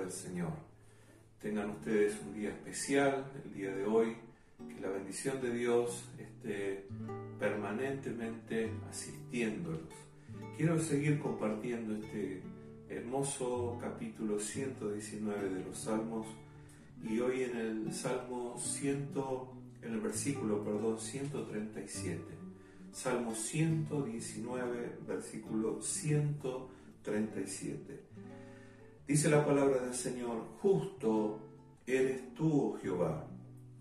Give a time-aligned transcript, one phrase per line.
[0.00, 0.52] del Señor.
[1.40, 4.16] Tengan ustedes un día especial, el día de hoy,
[4.68, 6.86] que la bendición de Dios esté
[7.38, 9.88] permanentemente asistiéndolos.
[10.56, 12.42] Quiero seguir compartiendo este
[12.90, 16.26] hermoso capítulo 119 de los Salmos
[17.02, 19.08] y hoy en el Salmo 100,
[19.82, 22.20] en el versículo, perdón, 137.
[22.92, 28.00] Salmo 119, versículo 137.
[29.10, 31.40] Dice la palabra del Señor, justo
[31.84, 33.26] eres tú, oh Jehová,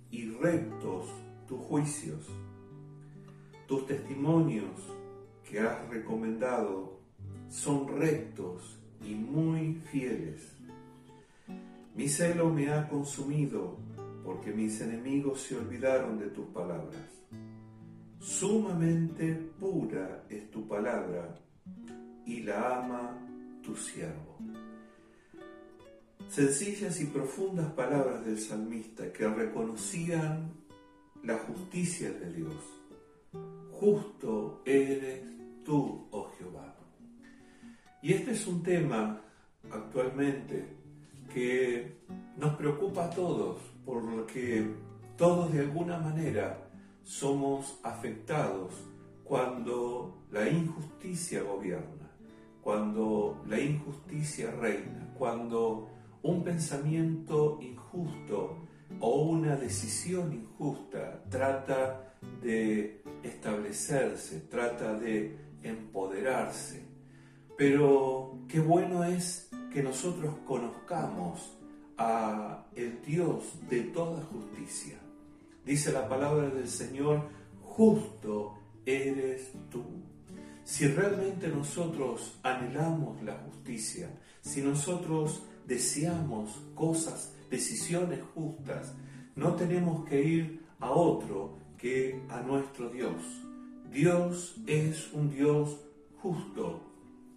[0.10, 1.06] y rectos
[1.48, 2.28] tus juicios.
[3.68, 4.72] Tus testimonios
[5.48, 6.98] que has recomendado
[7.48, 10.52] son rectos y muy fieles.
[11.94, 13.78] Mi celo me ha consumido
[14.26, 17.08] porque mis enemigos se olvidaron de tus palabras.
[18.20, 21.36] Sumamente pura es tu palabra
[22.26, 23.16] y la ama
[23.62, 24.40] tu siervo.
[26.30, 30.52] Sencillas y profundas palabras del salmista que reconocían
[31.24, 32.54] la justicia de Dios.
[33.72, 35.24] Justo eres
[35.66, 36.76] tú, oh Jehová.
[38.04, 39.20] Y este es un tema
[39.72, 40.78] actualmente
[41.34, 41.98] que
[42.38, 44.70] nos preocupa a todos, porque
[45.18, 46.70] todos de alguna manera
[47.02, 48.76] somos afectados
[49.24, 52.12] cuando la injusticia gobierna,
[52.62, 55.89] cuando la injusticia reina, cuando
[56.24, 58.68] un pensamiento injusto
[59.00, 66.84] o una decisión injusta trata de establecerse, trata de empoderarse.
[67.58, 71.58] Pero qué bueno es que nosotros conozcamos
[71.98, 74.98] a el Dios de toda justicia.
[75.66, 77.28] Dice la palabra del Señor,
[77.62, 79.84] justo eres tú.
[80.64, 84.10] Si realmente nosotros anhelamos la justicia,
[84.42, 88.94] si nosotros deseamos cosas, decisiones justas,
[89.36, 93.24] no tenemos que ir a otro que a nuestro Dios.
[93.90, 95.78] Dios es un Dios
[96.22, 96.82] justo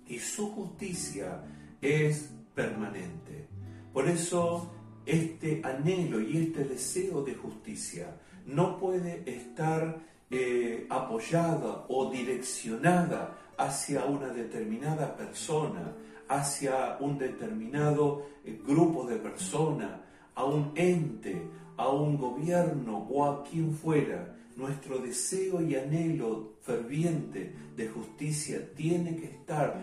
[0.09, 1.45] y su justicia
[1.81, 3.47] es permanente.
[3.93, 4.73] Por eso
[5.05, 8.17] este anhelo y este deseo de justicia
[8.47, 10.01] no puede estar
[10.31, 15.93] eh, apoyada o direccionada hacia una determinada persona,
[16.29, 20.01] hacia un determinado eh, grupo de personas,
[20.35, 21.43] a un ente,
[21.77, 24.37] a un gobierno o a quien fuera.
[24.57, 29.83] Nuestro deseo y anhelo ferviente de justicia tiene que estar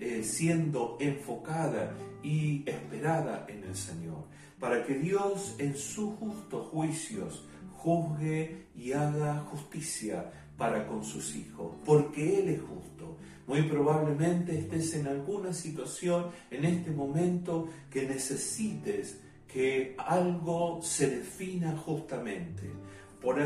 [0.00, 4.24] eh, siendo enfocada y esperada en el Señor,
[4.58, 11.74] para que Dios en sus justos juicios juzgue y haga justicia para con sus hijos,
[11.84, 13.16] porque Él es justo.
[13.46, 21.76] Muy probablemente estés en alguna situación en este momento que necesites que algo se defina
[21.76, 22.64] justamente.
[23.22, 23.36] Por,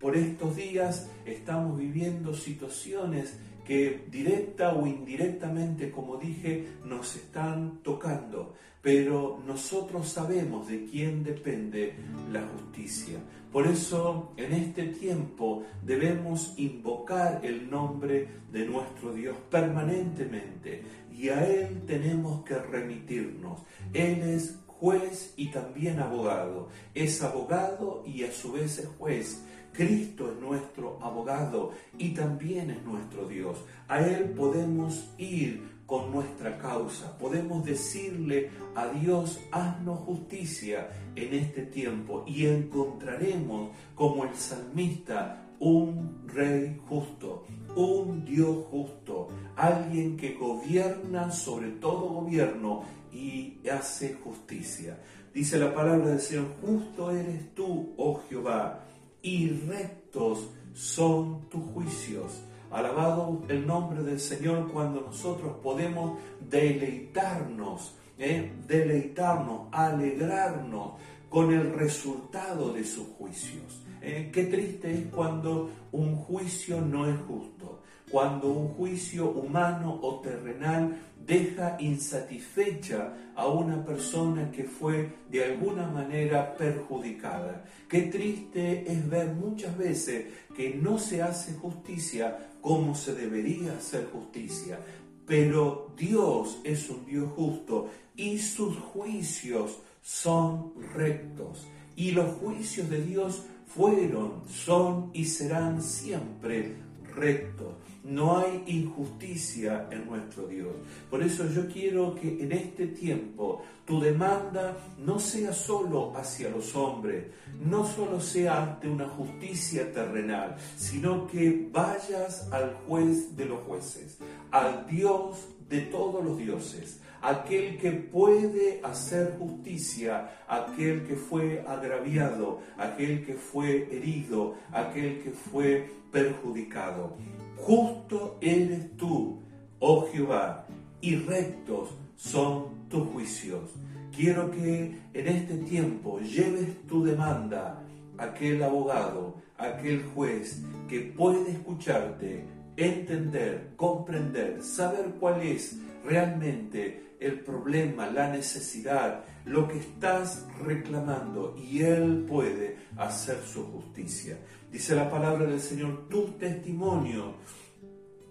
[0.00, 8.54] por estos días estamos viviendo situaciones que directa o indirectamente, como dije, nos están tocando,
[8.80, 11.94] pero nosotros sabemos de quién depende
[12.32, 13.18] la justicia.
[13.50, 21.44] Por eso en este tiempo debemos invocar el nombre de nuestro Dios permanentemente y a
[21.44, 23.60] Él tenemos que remitirnos.
[23.92, 26.68] Él es juez y también abogado.
[26.94, 29.42] Es abogado y a su vez es juez.
[29.76, 33.58] Cristo es nuestro abogado y también es nuestro Dios.
[33.88, 37.16] A Él podemos ir con nuestra causa.
[37.18, 46.26] Podemos decirle a Dios, haznos justicia en este tiempo y encontraremos como el salmista un
[46.26, 47.44] rey justo,
[47.76, 52.82] un Dios justo, alguien que gobierna sobre todo gobierno
[53.12, 54.98] y hace justicia.
[55.32, 58.86] Dice la palabra del Señor, justo eres tú, oh Jehová,
[59.26, 62.44] y rectos son tus juicios.
[62.70, 68.52] Alabado el nombre del Señor cuando nosotros podemos deleitarnos, ¿eh?
[68.68, 70.92] deleitarnos, alegrarnos
[71.28, 73.82] con el resultado de sus juicios.
[74.00, 74.30] ¿eh?
[74.32, 80.96] Qué triste es cuando un juicio no es justo, cuando un juicio humano o terrenal
[81.26, 87.64] deja insatisfecha a una persona que fue de alguna manera perjudicada.
[87.88, 94.08] Qué triste es ver muchas veces que no se hace justicia como se debería hacer
[94.12, 94.78] justicia.
[95.26, 101.66] Pero Dios es un Dios justo y sus juicios son rectos.
[101.96, 106.76] Y los juicios de Dios fueron, son y serán siempre
[107.14, 107.74] rectos.
[108.06, 110.68] No hay injusticia en nuestro Dios.
[111.10, 116.76] Por eso yo quiero que en este tiempo tu demanda no sea solo hacia los
[116.76, 117.24] hombres,
[117.60, 124.18] no solo sea ante una justicia terrenal, sino que vayas al juez de los jueces,
[124.52, 132.60] al Dios de todos los dioses, aquel que puede hacer justicia, aquel que fue agraviado,
[132.78, 137.16] aquel que fue herido, aquel que fue perjudicado.
[137.56, 139.40] Justo eres tú,
[139.80, 140.66] oh Jehová,
[141.00, 143.70] y rectos son tus juicios.
[144.14, 147.82] Quiero que en este tiempo lleves tu demanda
[148.18, 152.44] a aquel abogado, aquel juez que puede escucharte,
[152.76, 161.82] entender, comprender, saber cuál es realmente el problema, la necesidad, lo que estás reclamando y
[161.82, 164.38] Él puede hacer su justicia.
[164.70, 167.34] Dice la palabra del Señor, tu testimonio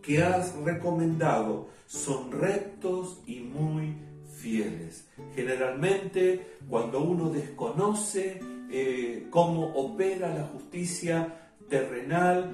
[0.01, 3.95] que has recomendado son rectos y muy
[4.37, 5.07] fieles.
[5.33, 8.39] Generalmente cuando uno desconoce
[8.69, 12.51] eh, cómo opera la justicia terrenal,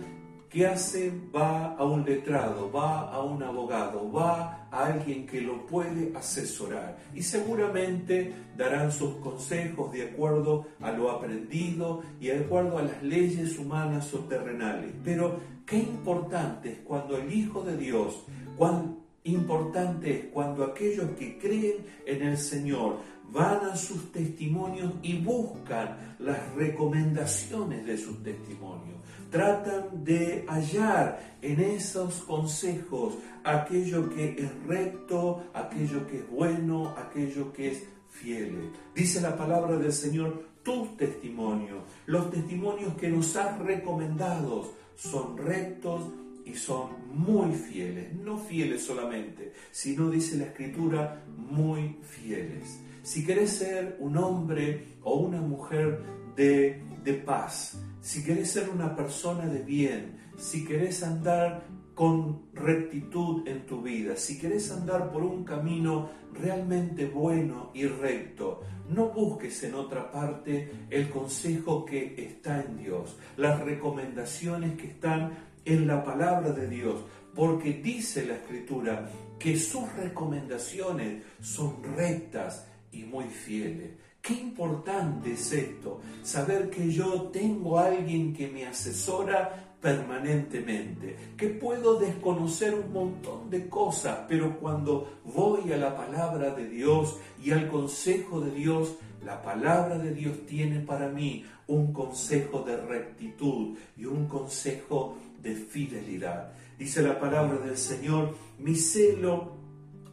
[0.52, 1.14] ¿Qué hace?
[1.34, 6.98] Va a un letrado, va a un abogado, va a alguien que lo puede asesorar
[7.16, 13.02] y seguramente darán sus consejos de acuerdo a lo aprendido y de acuerdo a las
[13.02, 14.94] leyes humanas o terrenales.
[15.06, 18.26] Pero qué importante es cuando el Hijo de Dios,
[18.58, 23.00] cuán importante es cuando aquellos que creen en el Señor
[23.32, 29.02] van a sus testimonios y buscan las recomendaciones de sus testimonios
[29.32, 37.52] tratan de hallar en esos consejos aquello que es recto, aquello que es bueno, aquello
[37.54, 38.72] que es fiel.
[38.94, 46.04] Dice la palabra del Señor, tus testimonios, los testimonios que nos has recomendado son rectos
[46.46, 52.80] y son muy fieles, no fieles solamente, sino dice la escritura, muy fieles.
[53.04, 56.02] Si querés ser un hombre o una mujer
[56.36, 63.48] de, de paz, si querés ser una persona de bien, si querés andar con rectitud
[63.48, 69.64] en tu vida, si querés andar por un camino realmente bueno y recto, no busques
[69.64, 76.04] en otra parte el consejo que está en Dios, las recomendaciones que están en la
[76.04, 77.02] palabra de Dios,
[77.36, 79.10] porque dice la escritura
[79.40, 83.92] que sus recomendaciones son rectas y muy fieles.
[84.22, 91.48] Qué importante es esto, saber que yo tengo a alguien que me asesora permanentemente, que
[91.48, 97.50] puedo desconocer un montón de cosas, pero cuando voy a la palabra de Dios y
[97.50, 103.76] al consejo de Dios, la palabra de Dios tiene para mí un consejo de rectitud
[103.98, 106.54] y un consejo de fidelidad.
[106.78, 109.58] Dice la palabra del Señor, mi celo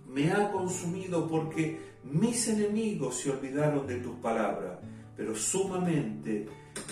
[0.07, 4.79] me ha consumido porque mis enemigos se olvidaron de tus palabras,
[5.17, 6.47] pero sumamente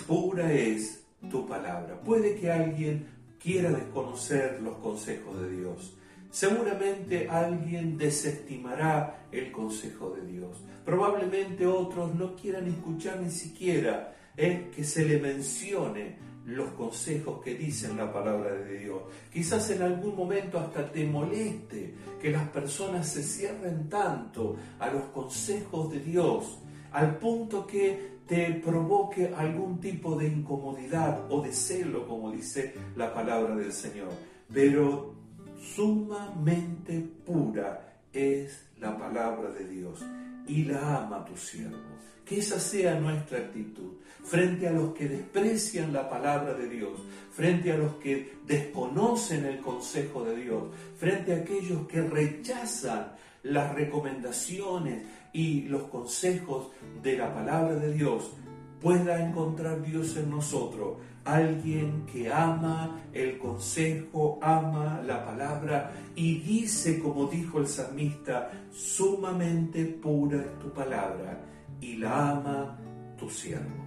[0.05, 1.99] pura es tu palabra.
[2.01, 3.07] Puede que alguien
[3.39, 5.97] quiera desconocer los consejos de Dios.
[6.29, 10.57] Seguramente alguien desestimará el consejo de Dios.
[10.85, 16.17] Probablemente otros no quieran escuchar ni siquiera eh, que se le mencione
[16.47, 19.01] los consejos que dicen la palabra de Dios.
[19.31, 25.03] Quizás en algún momento hasta te moleste que las personas se cierren tanto a los
[25.05, 26.59] consejos de Dios,
[26.93, 33.13] al punto que te provoque algún tipo de incomodidad o de celo, como dice la
[33.13, 34.09] palabra del Señor.
[34.51, 35.15] Pero
[35.59, 40.01] sumamente pura es la palabra de Dios
[40.47, 41.77] y la ama tu siervo.
[42.25, 46.99] Que esa sea nuestra actitud frente a los que desprecian la palabra de Dios,
[47.31, 50.63] frente a los que desconocen el consejo de Dios,
[50.97, 53.13] frente a aquellos que rechazan
[53.43, 58.33] las recomendaciones y los consejos de la palabra de Dios,
[58.81, 66.99] pueda encontrar Dios en nosotros alguien que ama el consejo, ama la palabra y dice,
[66.99, 71.43] como dijo el salmista, sumamente pura es tu palabra
[71.81, 72.79] y la ama
[73.17, 73.85] tu siervo.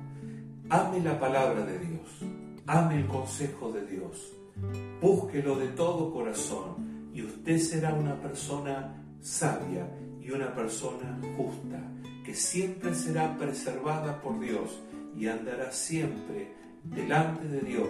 [0.69, 2.21] Ame la palabra de Dios,
[2.67, 4.33] ame el consejo de Dios,
[5.01, 9.89] búsquelo de todo corazón y usted será una persona sabia
[10.21, 11.81] y una persona justa,
[12.31, 14.81] que siempre será preservada por Dios
[15.17, 17.89] y andará siempre delante de Dios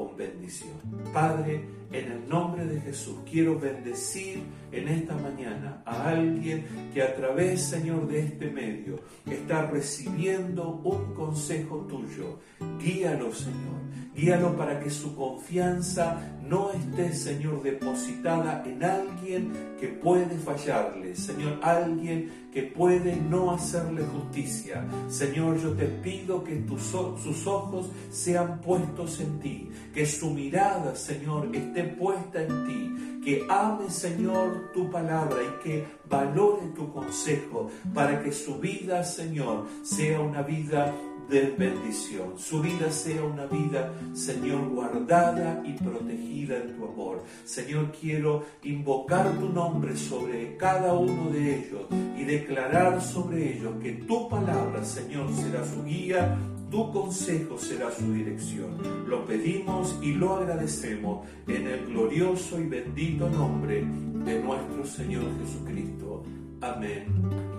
[0.00, 0.72] con bendición.
[1.12, 4.42] Padre, en el nombre de Jesús, quiero bendecir
[4.72, 6.64] en esta mañana a alguien
[6.94, 12.38] que a través, Señor, de este medio está recibiendo un consejo tuyo.
[12.78, 13.80] Guíalo, Señor.
[14.14, 21.60] Guíalo para que su confianza no esté, Señor, depositada en alguien que puede fallarle, Señor,
[21.62, 24.84] alguien que puede no hacerle justicia.
[25.08, 30.94] Señor, yo te pido que tus, sus ojos sean puestos en ti, que su mirada,
[30.94, 37.70] Señor, esté puesta en ti, que ame, Señor, tu palabra y que valore tu consejo
[37.94, 40.94] para que su vida, Señor, sea una vida
[41.30, 42.38] de bendición.
[42.38, 47.22] Su vida sea una vida, Señor, guardada y protegida en tu amor.
[47.44, 51.82] Señor, quiero invocar tu nombre sobre cada uno de ellos
[52.18, 56.36] y declarar sobre ellos que tu palabra, Señor, será su guía,
[56.70, 58.78] tu consejo será su dirección.
[59.06, 63.84] Lo pedimos y lo agradecemos en el glorioso y bendito nombre
[64.24, 66.22] de nuestro Señor Jesucristo.
[66.60, 67.06] Amén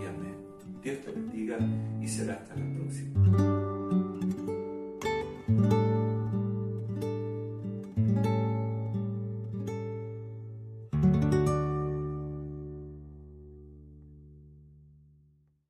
[0.01, 0.35] y amén.
[0.81, 1.57] Dios te bendiga
[2.01, 3.60] y será hasta la próxima.